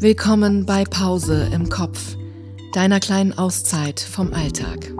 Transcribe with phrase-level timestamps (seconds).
[0.00, 2.16] Willkommen bei Pause im Kopf,
[2.72, 4.94] deiner kleinen Auszeit vom Alltag.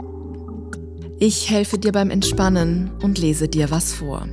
[1.21, 4.27] Ich helfe dir beim Entspannen und lese dir was vor.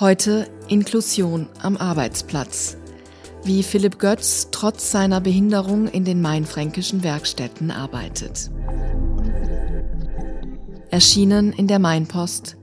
[0.00, 2.78] Heute Inklusion am Arbeitsplatz.
[3.44, 8.50] Wie Philipp Götz trotz seiner Behinderung in den mainfränkischen Werkstätten arbeitet.
[10.90, 12.56] Erschienen in der Mainpost.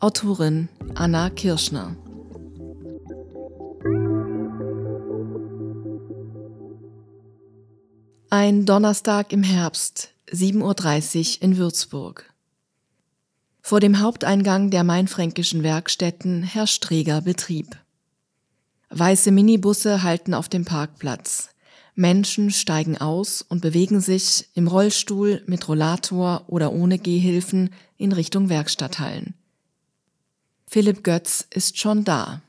[0.00, 1.96] Autorin Anna Kirschner.
[8.28, 12.34] Ein Donnerstag im Herbst, 7.30 Uhr in Würzburg.
[13.62, 17.76] Vor dem Haupteingang der mainfränkischen Werkstätten herrscht reger Betrieb.
[18.90, 21.50] Weiße Minibusse halten auf dem Parkplatz.
[21.94, 28.48] Menschen steigen aus und bewegen sich im Rollstuhl, mit Rollator oder ohne Gehhilfen in Richtung
[28.48, 29.34] Werkstatthallen.
[30.66, 32.42] Philipp Götz ist schon da.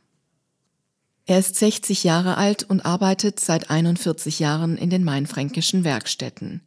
[1.29, 6.61] Er ist 60 Jahre alt und arbeitet seit 41 Jahren in den mainfränkischen Werkstätten.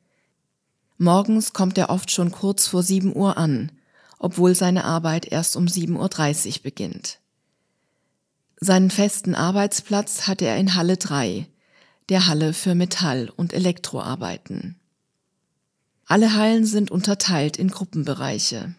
[0.99, 3.73] Morgens kommt er oft schon kurz vor 7 Uhr an,
[4.19, 7.21] obwohl seine Arbeit erst um 7.30 Uhr beginnt.
[8.61, 11.47] Seinen festen Arbeitsplatz hat er in Halle 3,
[12.11, 14.79] der Halle für Metall- und Elektroarbeiten.
[16.05, 18.75] Alle Hallen sind unterteilt in Gruppenbereiche.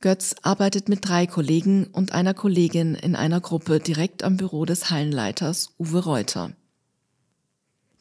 [0.00, 4.90] Götz arbeitet mit drei Kollegen und einer Kollegin in einer Gruppe direkt am Büro des
[4.90, 6.52] Hallenleiters Uwe Reuter.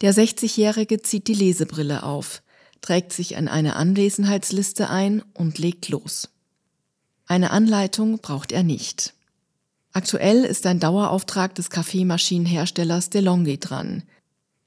[0.02, 2.44] Der 60-Jährige zieht die Lesebrille auf,
[2.82, 6.30] trägt sich in eine Anwesenheitsliste ein und legt los.
[7.26, 9.16] Eine Anleitung braucht er nicht.
[9.92, 14.04] Aktuell ist ein Dauerauftrag des Kaffeemaschinenherstellers DeLonghi dran.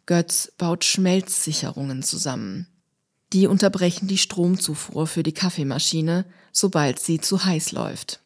[0.07, 2.67] Götz baut Schmelzsicherungen zusammen.
[3.33, 8.21] Die unterbrechen die Stromzufuhr für die Kaffeemaschine, sobald sie zu heiß läuft.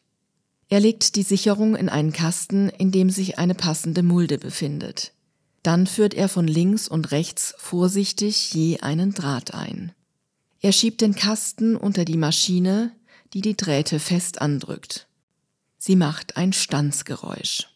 [0.67, 5.13] Er legt die Sicherung in einen Kasten, in dem sich eine passende Mulde befindet.
[5.63, 9.93] Dann führt er von links und rechts vorsichtig je einen Draht ein.
[10.61, 12.91] Er schiebt den Kasten unter die Maschine,
[13.33, 15.07] die die Drähte fest andrückt.
[15.77, 17.67] Sie macht ein Stanzgeräusch.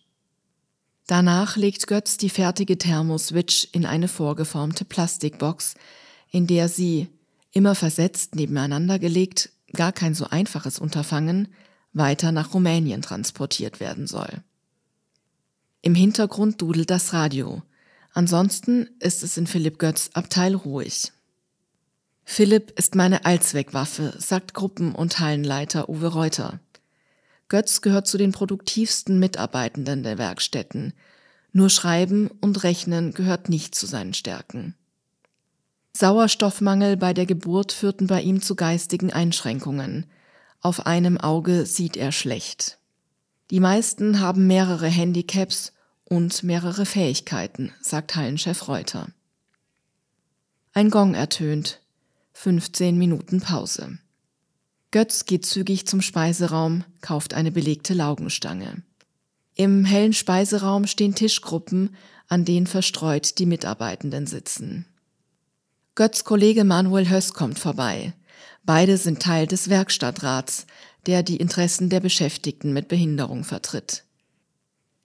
[1.05, 5.75] Danach legt Götz die fertige Thermoswitch in eine vorgeformte Plastikbox,
[6.31, 7.07] in der sie
[7.51, 11.47] immer versetzt nebeneinander gelegt, gar kein so einfaches Unterfangen,
[11.93, 14.29] weiter nach Rumänien transportiert werden soll.
[15.81, 17.63] Im Hintergrund dudelt das Radio.
[18.13, 21.11] Ansonsten ist es in Philipp Götz Abteil ruhig.
[22.25, 26.59] Philipp ist meine Allzweckwaffe, sagt Gruppen- und Hallenleiter Uwe Reuter.
[27.47, 30.93] Götz gehört zu den produktivsten Mitarbeitenden der Werkstätten.
[31.51, 34.75] Nur Schreiben und Rechnen gehört nicht zu seinen Stärken.
[35.99, 40.05] Sauerstoffmangel bei der Geburt führten bei ihm zu geistigen Einschränkungen.
[40.61, 42.79] Auf einem Auge sieht er schlecht.
[43.51, 45.73] Die meisten haben mehrere Handicaps
[46.05, 49.09] und mehrere Fähigkeiten, sagt Hallenchef Reuter.
[50.71, 51.81] Ein Gong ertönt.
[52.31, 53.99] 15 Minuten Pause.
[54.91, 58.83] Götz geht zügig zum Speiseraum, kauft eine belegte Laugenstange.
[59.55, 61.93] Im hellen Speiseraum stehen Tischgruppen,
[62.29, 64.85] an denen verstreut die Mitarbeitenden sitzen.
[65.99, 68.13] Götz Kollege Manuel Höss kommt vorbei.
[68.63, 70.65] Beide sind Teil des Werkstattrats,
[71.07, 74.05] der die Interessen der Beschäftigten mit Behinderung vertritt.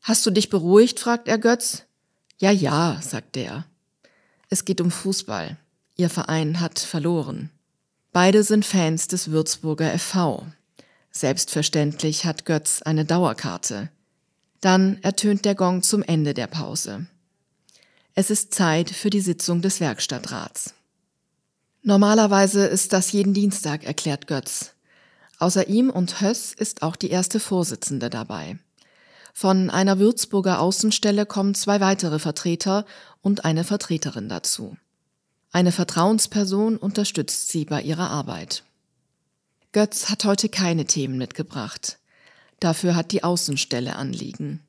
[0.03, 1.01] Hast du dich beruhigt?
[1.01, 1.83] fragt er Götz.
[2.39, 3.67] Ja, ja, sagt er.
[4.51, 5.57] Es geht um Fußball.
[5.97, 7.51] Ihr Verein hat verloren.
[8.13, 10.47] Beide sind Fans des Würzburger FV.
[11.11, 13.91] Selbstverständlich hat Götz eine Dauerkarte.
[14.61, 17.09] Dann ertönt der Gong zum Ende der Pause.
[18.15, 20.73] Es ist Zeit für die Sitzung des Werkstattrats.
[21.87, 24.73] Normalerweise ist das jeden Dienstag, erklärt Götz.
[25.39, 28.59] Außer ihm und Höss ist auch die erste Vorsitzende dabei.
[29.35, 32.87] Von einer Würzburger Außenstelle kommen zwei weitere Vertreter
[33.21, 34.79] und eine Vertreterin dazu.
[35.53, 38.65] Eine Vertrauensperson unterstützt sie bei ihrer Arbeit.
[39.73, 41.99] Götz hat heute keine Themen mitgebracht.
[42.61, 44.61] Dafür hat die Außenstelle Anliegen.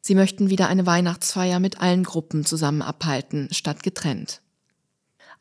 [0.00, 4.42] Sie möchten wieder eine Weihnachtsfeier mit allen Gruppen zusammen abhalten, statt getrennt.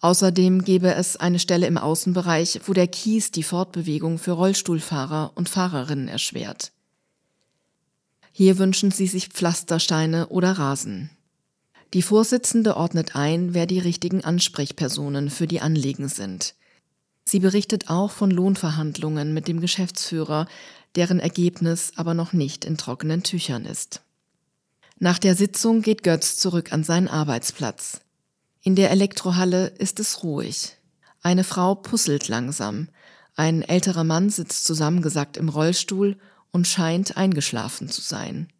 [0.02, 5.48] Außerdem gäbe es eine Stelle im Außenbereich, wo der Kies die Fortbewegung für Rollstuhlfahrer und
[5.48, 6.72] Fahrerinnen erschwert.
[8.32, 11.12] Hier wünschen sie sich Pflastersteine oder Rasen.
[11.94, 16.56] Die Vorsitzende ordnet ein, wer die richtigen Ansprechpersonen für die Anliegen sind.
[17.24, 20.48] Sie berichtet auch von Lohnverhandlungen mit dem Geschäftsführer,
[20.96, 24.02] deren Ergebnis aber noch nicht in trockenen Tüchern ist.
[24.98, 28.02] Nach der Sitzung geht Götz zurück an seinen Arbeitsplatz.
[28.64, 30.78] In der Elektrohalle ist es ruhig.
[31.24, 32.90] Eine Frau puzzelt langsam.
[33.36, 36.18] Ein älterer Mann sitzt zusammengesackt im Rollstuhl
[36.52, 38.52] und scheint eingeschlafen zu sein.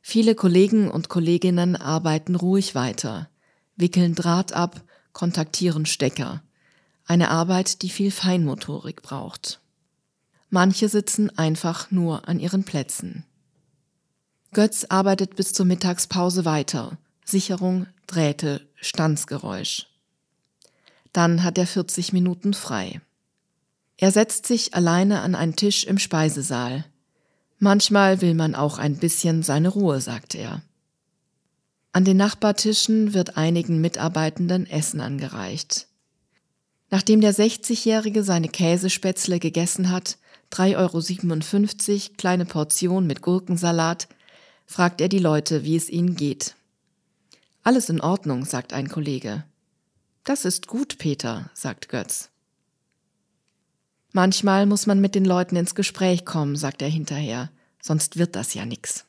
[0.00, 3.28] Viele Kollegen und Kolleginnen arbeiten ruhig weiter,
[3.76, 4.82] wickeln Draht ab,
[5.12, 6.42] kontaktieren Stecker.
[7.04, 9.60] Eine Arbeit, die viel Feinmotorik braucht.
[10.48, 13.24] Manche sitzen einfach nur an ihren Plätzen.
[14.52, 16.98] Götz arbeitet bis zur Mittagspause weiter.
[17.30, 19.86] Sicherung, Drähte, Stanzgeräusch.
[21.12, 23.00] Dann hat er 40 Minuten frei.
[23.96, 26.84] Er setzt sich alleine an einen Tisch im Speisesaal.
[27.58, 30.62] Manchmal will man auch ein bisschen seine Ruhe, sagt er.
[31.92, 35.86] An den Nachbartischen wird einigen Mitarbeitenden Essen angereicht.
[36.88, 40.16] Nachdem der 60-Jährige seine Käsespätzle gegessen hat,
[40.52, 44.08] 3,57 Euro, kleine Portion mit Gurkensalat,
[44.66, 46.54] fragt er die Leute, wie es ihnen geht.
[47.62, 49.44] Alles in Ordnung, sagt ein Kollege.
[50.24, 52.30] Das ist gut, Peter, sagt Götz.
[54.12, 58.54] Manchmal muss man mit den Leuten ins Gespräch kommen, sagt er hinterher, sonst wird das
[58.54, 59.04] ja nix.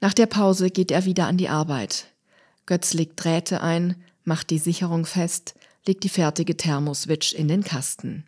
[0.00, 2.06] Nach der Pause geht er wieder an die Arbeit.
[2.66, 5.54] Götz legt Drähte ein, macht die Sicherung fest,
[5.86, 8.24] legt die fertige Thermoswitch in den Kasten.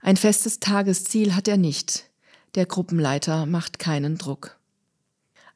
[0.00, 2.04] Ein festes Tagesziel hat er nicht.
[2.54, 4.59] Der Gruppenleiter macht keinen Druck.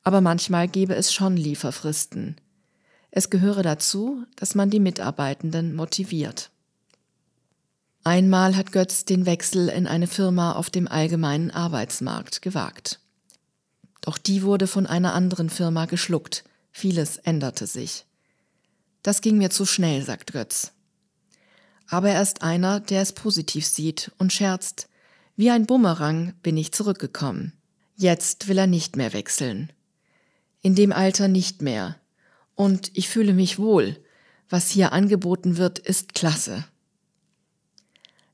[0.05, 2.37] Aber manchmal gebe es schon Lieferfristen.
[3.11, 6.51] Es gehöre dazu, dass man die Mitarbeitenden motiviert.
[8.05, 13.01] Einmal hat Götz den Wechsel in eine Firma auf dem allgemeinen Arbeitsmarkt gewagt.
[14.03, 16.45] Doch die wurde von einer anderen Firma geschluckt.
[16.71, 18.05] Vieles änderte sich.
[19.03, 20.73] Das ging mir zu schnell, sagt Götz.
[21.89, 24.89] Aber er ist einer, der es positiv sieht und scherzt.
[25.37, 27.55] Wie ein Bumerang bin ich zurückgekommen.
[27.97, 29.73] Jetzt will er nicht mehr wechseln.
[30.65, 31.97] In dem Alter nicht mehr.
[32.55, 34.03] Und ich fühle mich wohl.
[34.49, 36.65] Was hier angeboten wird, ist klasse.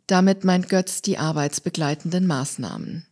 [0.06, 3.04] Damit meint Götz die arbeitsbegleitenden Maßnahmen.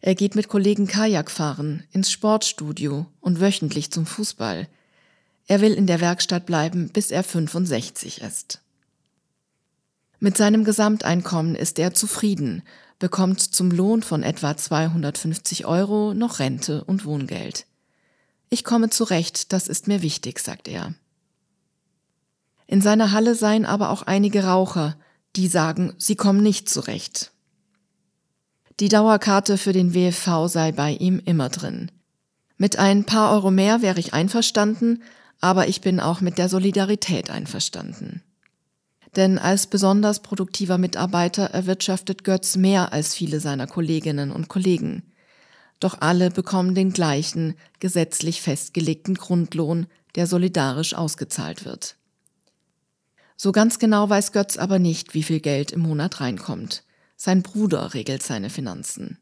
[0.00, 4.66] Er geht mit Kollegen Kajak fahren, ins Sportstudio und wöchentlich zum Fußball.
[5.46, 8.62] Er will in der Werkstatt bleiben, bis er 65 ist.
[10.18, 12.64] Mit seinem Gesamteinkommen ist er zufrieden,
[13.00, 17.66] bekommt zum Lohn von etwa 250 Euro noch Rente und Wohngeld.
[18.50, 20.94] Ich komme zurecht, das ist mir wichtig, sagt er.
[22.68, 24.96] In seiner Halle seien aber auch einige Raucher,
[25.34, 27.32] die sagen, sie kommen nicht zurecht.
[28.78, 31.90] Die Dauerkarte für den WFV sei bei ihm immer drin.
[32.56, 35.02] Mit ein paar Euro mehr wäre ich einverstanden,
[35.40, 38.22] aber ich bin auch mit der Solidarität einverstanden.
[39.16, 45.02] Denn als besonders produktiver Mitarbeiter erwirtschaftet Götz mehr als viele seiner Kolleginnen und Kollegen.
[45.80, 51.96] Doch alle bekommen den gleichen, gesetzlich festgelegten Grundlohn, der solidarisch ausgezahlt wird.
[53.36, 56.84] So ganz genau weiß Götz aber nicht, wie viel Geld im Monat reinkommt.
[57.16, 59.18] Sein Bruder regelt seine Finanzen.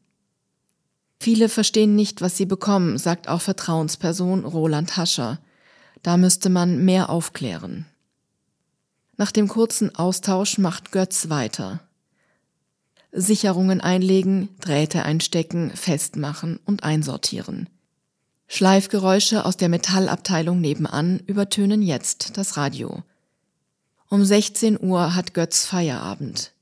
[1.21, 5.39] Viele verstehen nicht, was sie bekommen, sagt auch Vertrauensperson Roland Hascher.
[6.01, 7.85] Da müsste man mehr aufklären.
[9.19, 11.81] Nach dem kurzen Austausch macht Götz weiter.
[13.11, 17.67] Sicherungen einlegen, Drähte einstecken, festmachen und einsortieren.
[18.47, 23.03] Schleifgeräusche aus der Metallabteilung nebenan übertönen jetzt das Radio.
[24.07, 26.53] Um 16 Uhr hat Götz Feierabend.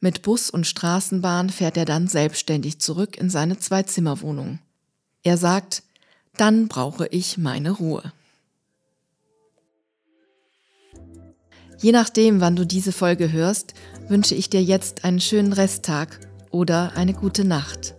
[0.00, 4.58] Mit Bus und Straßenbahn fährt er dann selbstständig zurück in seine Zwei-Zimmer-Wohnung.
[5.22, 5.84] Er sagt,
[6.36, 8.12] dann brauche ich meine Ruhe.
[11.78, 13.74] Je nachdem, wann du diese Folge hörst,
[14.08, 17.94] wünsche ich dir jetzt einen schönen Resttag oder eine gute Nacht.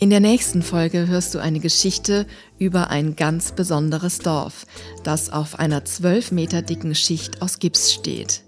[0.00, 2.26] In der nächsten Folge hörst du eine Geschichte
[2.58, 4.64] über ein ganz besonderes Dorf,
[5.02, 8.42] das auf einer zwölf Meter dicken Schicht aus Gips steht.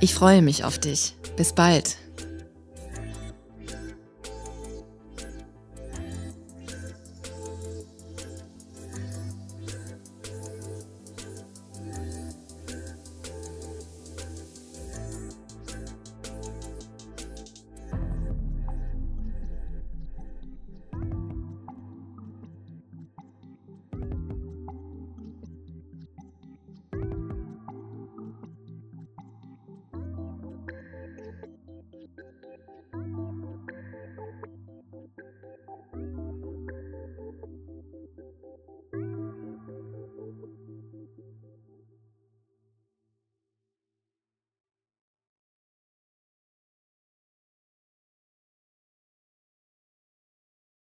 [0.00, 1.16] Ich freue mich auf dich.
[1.36, 1.96] Bis bald.